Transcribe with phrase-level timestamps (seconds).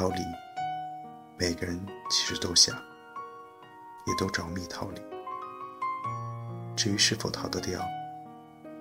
[0.00, 0.22] 逃离，
[1.36, 2.74] 每个人其实都想，
[4.06, 5.02] 也都着迷逃离。
[6.74, 7.78] 至于是否逃得掉，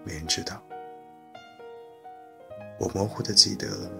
[0.05, 0.63] 没人知道。
[2.79, 3.91] 我模糊的记得，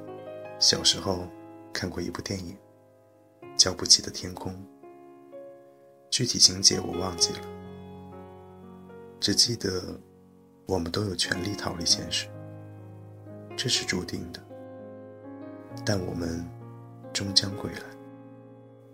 [0.60, 1.28] 小时候
[1.74, 2.58] 看过一部电影，
[3.58, 4.54] 叫《不羁的天空》。
[6.10, 7.40] 具体情节我忘记了，
[9.20, 10.00] 只记得
[10.66, 12.30] 我们都有权利逃离现实，
[13.58, 14.42] 这是注定的。
[15.86, 16.50] 但我们。
[17.14, 17.82] 终将归来。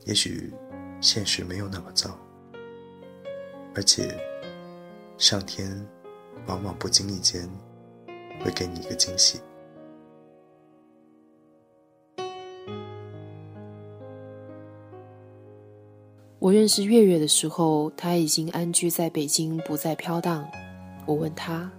[0.05, 0.53] 也许
[1.01, 2.17] 现实没有那么糟，
[3.73, 4.15] 而且
[5.17, 5.69] 上天
[6.45, 7.49] 往往不经意间
[8.43, 9.39] 会给你一个惊喜。
[16.37, 20.47] 我认识月月的时候，他已经安居在北京，不再飘荡。
[21.07, 21.71] 我问他：“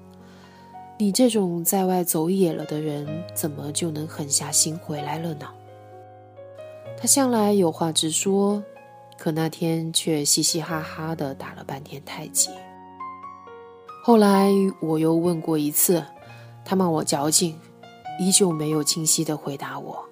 [0.99, 5.47] 你这种在外走野了的人，怎么就能狠下心回来了呢？”
[7.07, 8.63] 向来有话直说，
[9.17, 12.51] 可那天却嘻嘻哈哈的打了半天太极。
[14.03, 16.05] 后来我又问过一次，
[16.65, 17.59] 他骂我矫情，
[18.19, 20.03] 依旧没有清晰的回答我。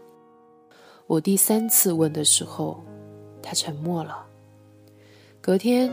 [1.06, 2.82] 我第三次问的时候，
[3.42, 4.24] 他沉默了。
[5.40, 5.92] 隔天，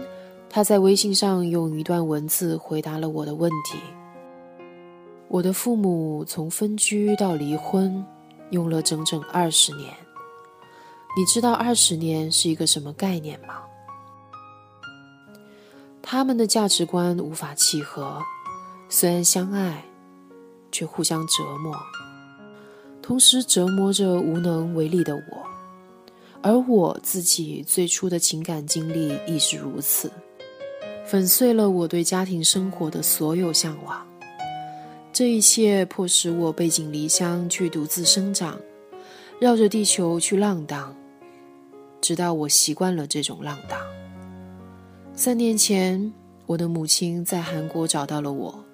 [0.49, 3.78] 他在微信上用一段文字回答了我的问题。
[5.28, 8.06] 我的父母从分居到离婚，
[8.50, 9.94] 用了整整二十年。
[11.17, 13.55] 你知道二十年是一个什么概念吗？
[16.01, 18.22] 他们的价值观无法契合，
[18.89, 19.83] 虽然相爱，
[20.71, 21.77] 却互相折磨，
[23.01, 25.45] 同时折磨着无能为力的我。
[26.41, 30.11] 而我自己最初的情感经历亦是如此，
[31.05, 34.01] 粉碎了我对家庭生活的所有向往。
[35.13, 38.57] 这一切迫使我背井离乡去独自生长，
[39.39, 40.95] 绕着地球去浪荡。
[42.01, 43.79] 直到我习惯了这种浪荡。
[45.13, 46.12] 三年前，
[46.47, 48.66] 我的母亲在韩国找到了我，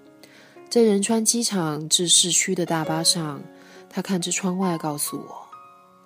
[0.70, 3.42] 在仁川机场至市区的大巴上，
[3.90, 5.48] 她看着窗外告诉我，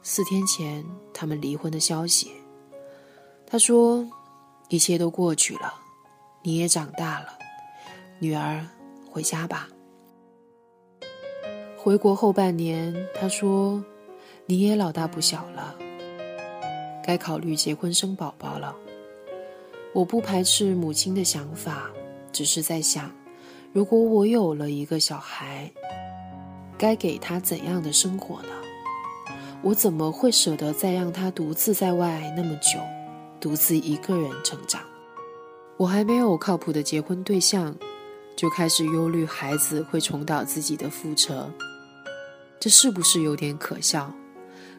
[0.01, 0.83] 四天前
[1.13, 2.31] 他们离婚的消息。
[3.45, 4.07] 她说
[4.69, 5.73] ：“一切都过去了，
[6.41, 7.37] 你也长大了，
[8.19, 8.65] 女儿，
[9.11, 9.67] 回家吧。”
[11.77, 13.83] 回国后半年，她说
[14.47, 15.75] ：“你也老大不小了。”
[17.03, 18.75] 该考虑结婚生宝宝了。
[19.93, 21.89] 我不排斥母亲的想法，
[22.31, 23.11] 只是在想，
[23.73, 25.71] 如果我有了一个小孩，
[26.77, 28.49] 该给他怎样的生活呢？
[29.61, 32.79] 我怎么会舍得再让他独自在外那么久，
[33.39, 34.81] 独自一个人成长？
[35.77, 37.75] 我还没有靠谱的结婚对象，
[38.35, 41.51] 就开始忧虑孩子会重蹈自己的覆辙，
[42.59, 44.11] 这是不是有点可笑？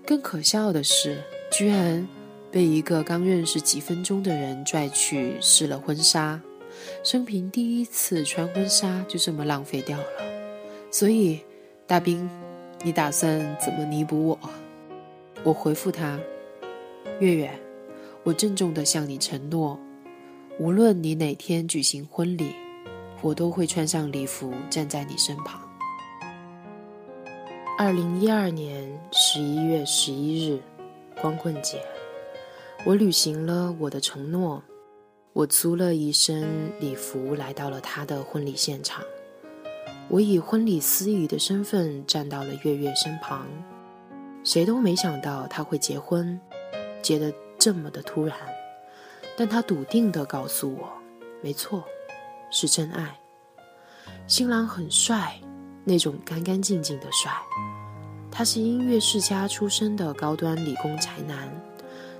[0.06, 1.22] 更可笑的是。
[1.52, 2.08] 居然
[2.50, 6.40] 被一个刚认识几分钟的人拽去试了婚纱，
[7.04, 10.06] 生平第一次穿婚纱就这么浪费掉了。
[10.90, 11.40] 所以，
[11.86, 12.28] 大兵，
[12.82, 14.38] 你打算怎么弥补我？
[15.44, 16.18] 我回复他：
[17.20, 17.50] 月月，
[18.22, 19.78] 我郑重地向你承诺，
[20.58, 22.54] 无论你哪天举行婚礼，
[23.20, 25.60] 我都会穿上礼服站在你身旁。
[27.78, 30.58] 二零一二年十一月十一日。
[31.22, 31.80] 光棍节，
[32.84, 34.60] 我履行了我的承诺，
[35.32, 39.04] 我租了一身礼服来到了他的婚礼现场。
[40.08, 43.46] 我以婚礼司仪的身份站到了月月身旁。
[44.42, 46.38] 谁都没想到他会结婚，
[47.00, 48.36] 结得这么的突然。
[49.36, 50.92] 但他笃定地告诉我，
[51.40, 51.84] 没错，
[52.50, 53.16] 是真爱。
[54.26, 55.40] 新郎很帅，
[55.84, 57.30] 那种干干净净的帅。
[58.34, 61.48] 他是音乐世家出身的高端理工才男，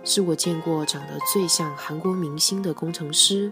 [0.05, 3.51] 是我见过长得最像韩国明星的工程师。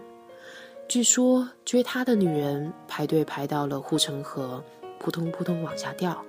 [0.87, 4.63] 据说追他的女人排队排到了护城河，
[4.99, 6.23] 扑通扑通往下掉。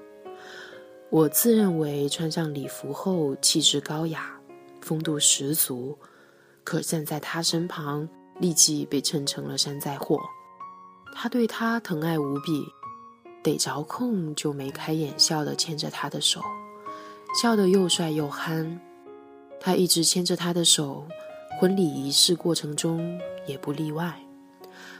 [1.11, 4.35] 我自认为穿上礼服后气质高雅，
[4.81, 5.99] 风度十足，
[6.65, 8.09] 可站在他身旁，
[8.39, 10.19] 立即被称成了山寨货。
[11.15, 12.65] 他对他疼爱无比，
[13.43, 16.41] 逮着空就眉开眼笑地牵着他的手，
[17.41, 18.81] 笑得又帅又憨。
[19.61, 21.07] 他一直牵着他的手，
[21.61, 24.21] 婚礼仪式过程中也不例外，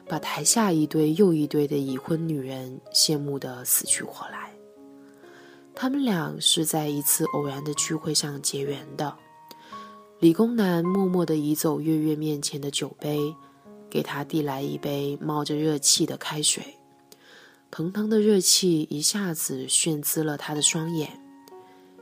[0.09, 4.51] 把台下一堆又一堆的已婚女人羡慕得死去活来。
[5.75, 9.17] 他们俩是在一次偶然的聚会上结缘的。
[10.21, 13.35] 理工男默默地移走月月面前的酒杯，
[13.91, 16.63] 给他递来一杯冒着热气的开水。
[17.73, 21.09] 腾腾的热气一下子炫滋了他的双眼。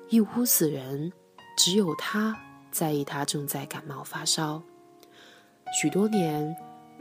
[0.09, 1.13] 一屋子人，
[1.57, 2.37] 只有他
[2.73, 4.61] 在意他正在感冒发烧。
[5.81, 6.57] 许多年，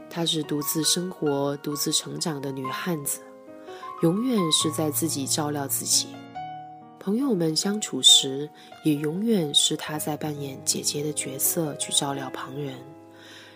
[0.08, 3.18] 她是独自生活、独自成长的女汉子，
[4.02, 6.06] 永远是在自己照料自己。
[7.00, 8.48] 朋友们相处时，
[8.84, 12.76] 也永远是她在扮演姐姐的角色去照料旁人，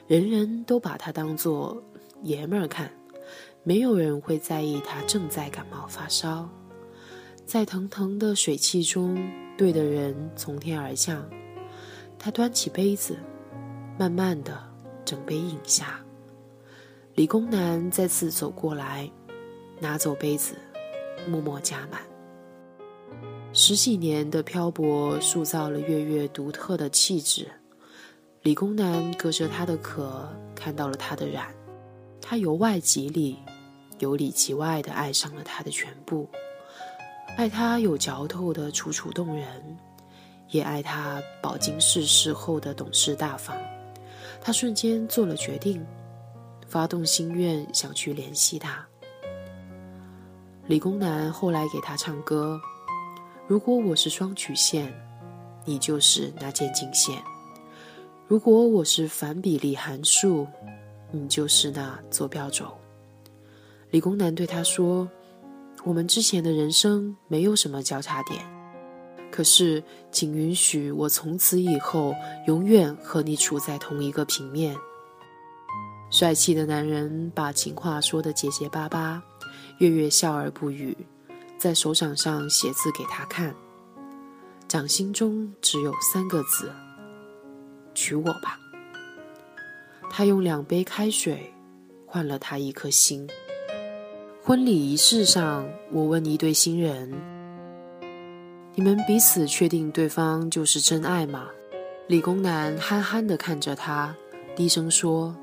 [0.09, 1.81] 人人都把她当做
[2.25, 2.91] 爷们儿看，
[3.67, 6.47] 没有人会在意他正在感冒发烧。
[7.47, 9.17] 在腾腾的水汽中，
[9.57, 11.25] 对的人从天而降，
[12.19, 13.17] 他端起杯子，
[13.99, 14.63] 慢慢的
[15.05, 15.99] 整杯饮下。
[17.15, 19.11] 理工男再次走过来，
[19.81, 20.55] 拿走杯子，
[21.27, 22.03] 默默加满。
[23.55, 27.47] 十几年的漂泊塑造了月月独特的气质。
[28.43, 31.55] 理工男隔着他的壳看到了他的染，
[32.21, 33.39] 他由外及里，
[33.99, 36.29] 由里及外的爱上了他的全部，
[37.37, 39.47] 爱他有嚼头的楚楚动人，
[40.51, 43.57] 也爱他饱经世事后的懂事大方。
[44.41, 45.85] 他瞬间做了决定，
[46.67, 48.87] 发动心愿想去联系他。
[50.67, 52.61] 理工男后来给他唱歌。
[53.47, 54.93] 如果我是双曲线，
[55.65, 57.17] 你就是那渐进线；
[58.27, 60.47] 如果我是反比例函数，
[61.11, 62.67] 你就是那坐标轴。
[63.95, 65.09] 理工男对他说
[65.87, 68.45] ：“我们之前的人生没有什么交叉点，
[69.31, 69.81] 可是，
[70.11, 72.13] 请允许我从此以后
[72.49, 74.77] 永远和你处在同一个平面。”
[76.11, 79.23] 帅气的男人把情话说得结结巴巴，
[79.79, 80.97] 月月笑而不语。
[81.57, 83.55] 在手掌上写字给他看，
[84.67, 86.69] 掌心中只有三个字
[87.95, 88.59] ：“娶我吧。”
[90.11, 91.55] 他用两杯开水
[92.05, 93.31] 换了他一颗心。
[94.47, 97.11] 婚礼仪式上，我问一对新人
[98.77, 101.49] ：“你们彼此确定对方就是真爱吗？”
[102.09, 104.15] 理工男憨憨地看着他，
[104.55, 105.35] 低声说：“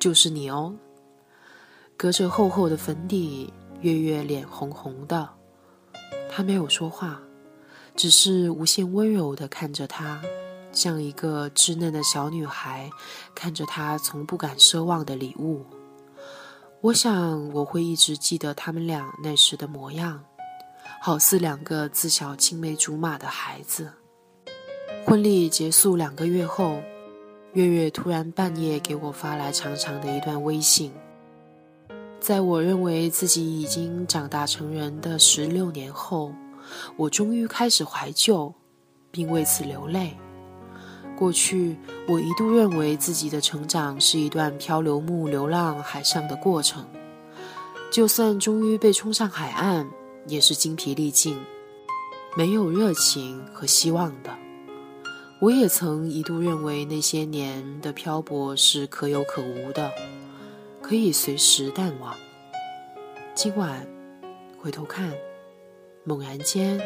[0.00, 0.74] 就是你哦。”
[1.96, 3.52] 隔着厚厚的粉底，
[3.82, 5.28] 月月脸红红的。
[6.28, 7.22] 他没有说话，
[7.94, 10.20] 只是无限温柔地看着他，
[10.72, 12.90] 像一个稚嫩的小女孩
[13.32, 15.64] 看着他从不敢奢望的礼物。
[16.82, 20.24] 我想我会一直记得他们俩那时的模样，
[20.98, 23.92] 好似两个自小青梅竹马的孩子。
[25.04, 26.80] 婚礼结束两个月后，
[27.52, 30.90] 月月突然半夜给我发来长长的一段微信。
[32.18, 36.32] 在我认为自己已经长大成人的十六年后，
[36.96, 38.54] 我终于开始怀旧，
[39.10, 40.16] 并为此流泪。
[41.20, 41.76] 过去，
[42.08, 46.82] 我一度认为自己的成长是一段漂流木流浪海上的过程，
[47.92, 49.86] 就算终于被冲上海岸，
[50.26, 51.38] 也是精疲力尽，
[52.34, 54.30] 没有热情和希望的。
[55.42, 59.92] 我也曾一度认为那些年的漂泊是可有可无的。
[60.80, 62.16] 可以随时淡忘。
[63.34, 63.86] 今晚
[64.58, 65.12] 回头看，
[66.02, 66.80] 猛然间，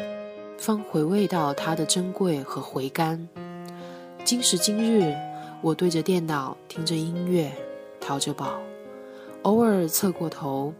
[0.57, 3.29] 方回味到它的珍贵和回甘。
[4.25, 5.15] 今时今日，
[5.61, 7.55] 我对着电脑听着音乐，
[8.01, 8.59] 淘着宝，
[9.43, 10.73] 偶尔侧过头，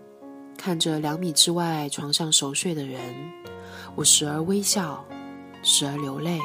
[0.57, 2.99] 看着两米之外床上熟睡的人，
[3.93, 5.05] 我时而微笑，
[5.61, 6.39] 时而流泪。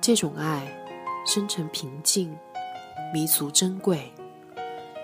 [0.00, 0.66] 这种爱，
[1.24, 2.36] 深沉平静，
[3.14, 4.12] 弥足珍贵。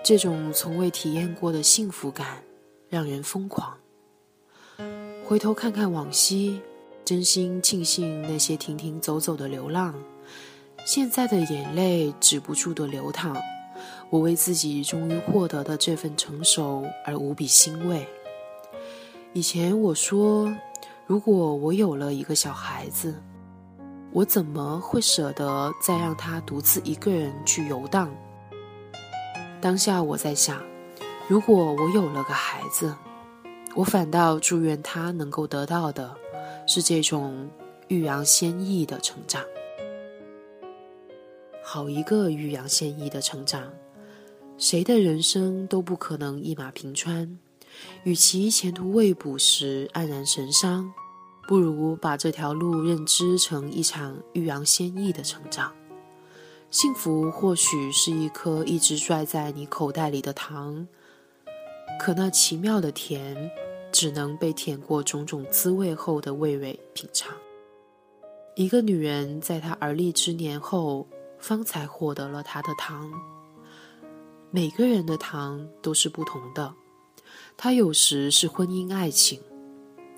[0.03, 2.43] 这种从未体验过的幸福感，
[2.89, 3.73] 让人疯狂。
[5.25, 6.59] 回头看看往昔，
[7.05, 9.95] 真心庆幸那些停停走走的流浪。
[10.85, 13.35] 现在的眼泪止不住的流淌，
[14.09, 18.05] 我为自己终于获得的这份成熟而无比欣慰。
[19.31, 20.53] 以前我说，
[21.07, 23.15] 如果我有了一个小孩子，
[24.11, 28.13] 我怎么会舍得再让他独自一个人去游荡？
[29.61, 30.61] 当下我在想，
[31.29, 32.93] 如果我有了个孩子，
[33.73, 36.13] 我反倒祝愿他能够得到的
[36.67, 37.49] 是这种
[37.87, 39.41] 欲扬先抑的成长。
[41.63, 43.71] 好一个欲扬先抑的成长。
[44.57, 47.39] 谁的人生都不可能一马平川，
[48.03, 50.93] 与其前途未卜时黯然神伤，
[51.47, 55.73] 不如把这条路认知成一场欲扬先抑的成长。
[56.69, 60.87] 幸福或许是一颗一直拽在你口袋里的糖，
[61.99, 63.51] 可那奇妙的甜，
[63.91, 67.35] 只能被舔过种种滋味后的味蕾品尝。
[68.55, 71.07] 一个女人在她而立之年后，
[71.43, 73.11] 方才获得了他的糖。
[74.49, 76.73] 每个人的糖都是不同的，
[77.57, 79.41] 它有时是婚姻爱情，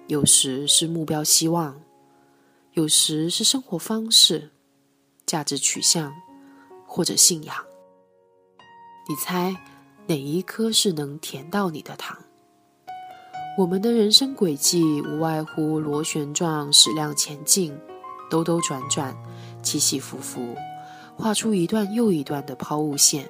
[0.07, 1.81] 有时是目标希望，
[2.73, 4.51] 有时是生活方式、
[5.25, 6.13] 价值取向
[6.85, 7.55] 或者信仰。
[9.09, 9.55] 你猜
[10.05, 12.17] 哪一颗是能甜到你的糖？
[13.57, 17.75] 我们的人生轨迹无外乎螺旋状矢量前进，
[18.29, 19.15] 兜兜转转，
[19.63, 20.53] 起起伏伏，
[21.15, 23.27] 画出一段又一段的抛物线。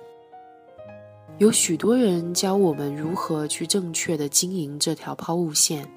[1.37, 5.87] 有许多人教我们如何去正确的经营这条抛物线，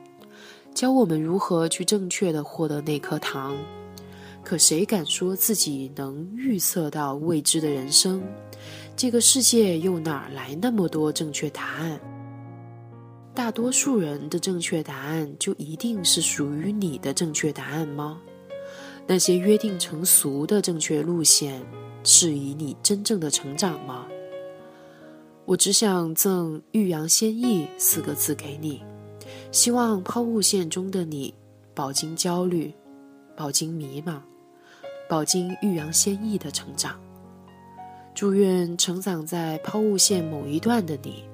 [0.75, 3.57] 教我们如何去正确的获得那颗糖。
[4.42, 8.23] 可谁敢说自己能预测到未知的人生？
[8.97, 12.00] 这个世界又哪来那么多正确答案？
[13.35, 18.21] 大多数人的正确答案就一定是属于你的正确答案吗？
[19.11, 21.62] 那些约定成俗的正确路线，
[22.05, 24.07] 适宜你真正的成长吗？
[25.47, 28.85] 我只想赠“欲扬先抑”四个字给你，
[29.50, 31.33] 希望抛物线中的你
[31.75, 32.71] 饱经焦虑，
[33.35, 34.21] 饱经迷茫，
[35.09, 37.00] 饱经欲扬先抑的成长。
[38.15, 41.25] 祝愿成长在抛物线某一段的你，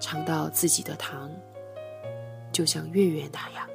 [0.00, 1.30] 尝到自己的糖，
[2.50, 3.71] 就像月月那样。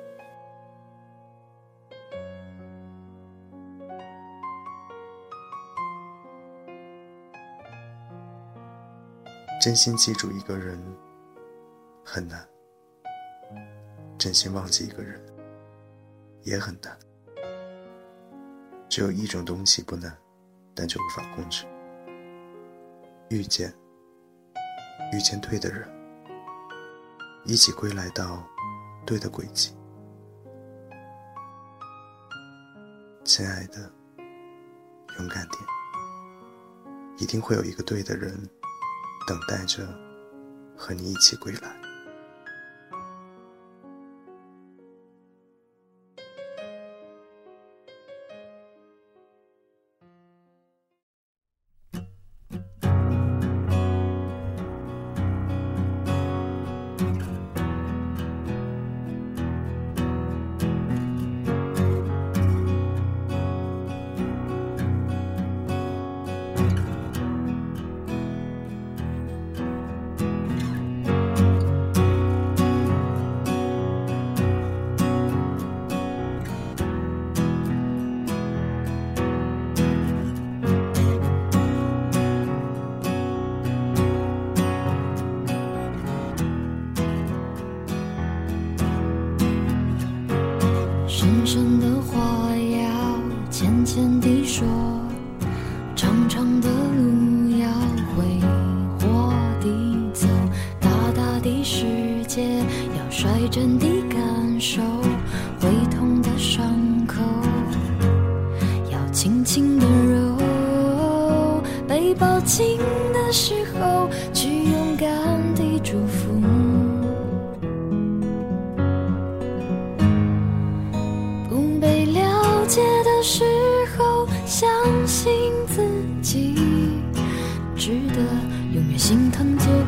[9.59, 10.79] 真心记住一个人
[12.05, 12.47] 很难，
[14.17, 15.19] 真心忘记一个人
[16.43, 16.97] 也很难。
[18.87, 20.15] 只有一种东西不难，
[20.73, 21.65] 但却无法控制：
[23.29, 23.73] 遇见，
[25.11, 25.89] 遇见对的人，
[27.43, 28.47] 一起归来到
[29.05, 29.75] 对的轨迹。
[33.25, 33.91] 亲爱的，
[35.17, 35.61] 勇敢点，
[37.17, 38.49] 一定会有一个对的人。
[39.27, 39.85] 等待着
[40.77, 41.86] 和你一起归来。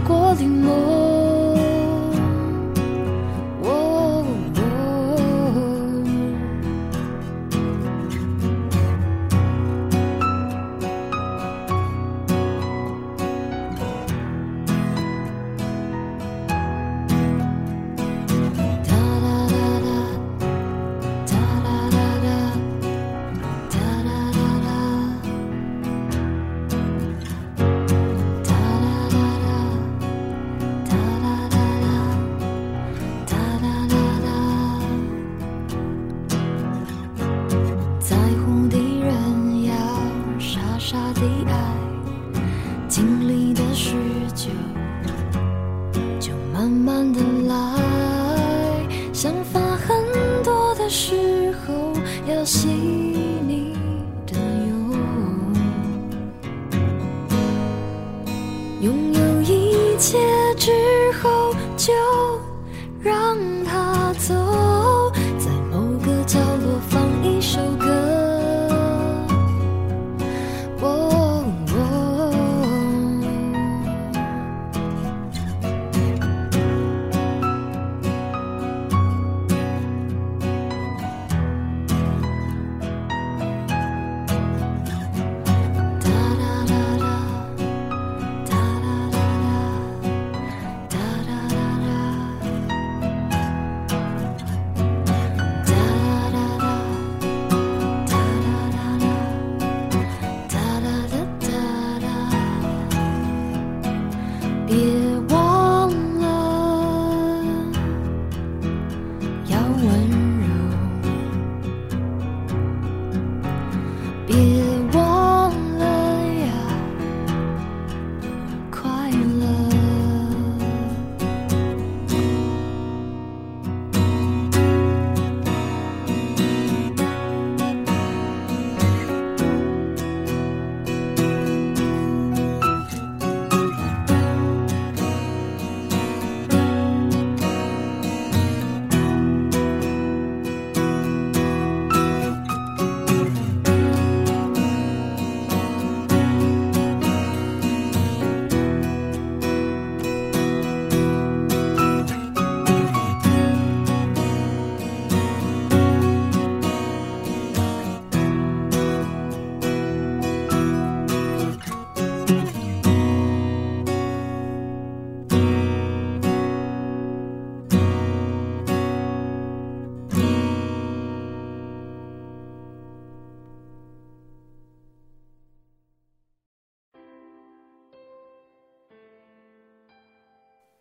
[0.06, 1.49] 过零落。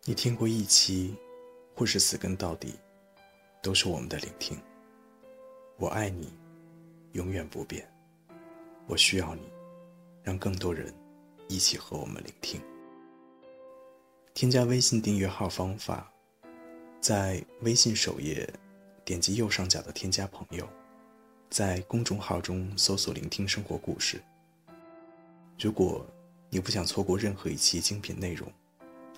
[0.09, 1.15] 你听过一期，
[1.75, 2.73] 或是死跟到底，
[3.61, 4.59] 都是我们的聆听。
[5.77, 6.33] 我爱你，
[7.11, 7.87] 永远不变。
[8.87, 9.43] 我需要你，
[10.23, 10.91] 让更多人
[11.47, 12.59] 一起和我们聆听。
[14.33, 16.11] 添加微信订阅号方法，
[16.99, 18.51] 在微信首页
[19.05, 20.67] 点击右上角的添加朋友，
[21.51, 24.19] 在公众号中搜索“聆听生活故事”。
[25.61, 26.03] 如果
[26.49, 28.51] 你不想错过任何一期精品内容。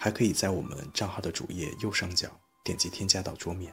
[0.03, 2.27] 还可以在我们账号的主页右上角
[2.63, 3.71] 点击添加到桌面，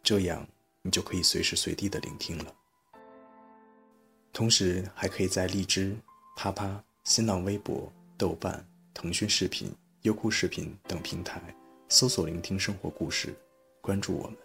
[0.00, 0.46] 这样
[0.80, 2.54] 你就可以随时随地的聆听了。
[4.32, 5.96] 同时，还可以在荔枝、
[6.36, 11.42] 啪啪、新浪微博、豆瓣、腾讯视频、优酷视频等平台
[11.88, 13.34] 搜索“聆听生活故事”，
[13.82, 14.36] 关注我们。